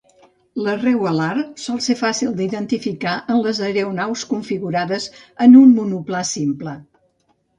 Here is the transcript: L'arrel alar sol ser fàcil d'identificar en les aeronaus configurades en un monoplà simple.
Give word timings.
L'arrel 0.67 1.03
alar 1.09 1.41
sol 1.63 1.81
ser 1.87 1.95
fàcil 1.99 2.31
d'identificar 2.39 3.13
en 3.35 3.43
les 3.47 3.61
aeronaus 3.67 4.23
configurades 4.31 5.05
en 5.47 5.57
un 5.63 5.75
monoplà 5.77 6.23
simple. 6.33 6.75